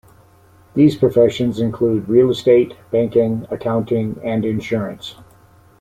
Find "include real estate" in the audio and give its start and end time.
1.59-2.73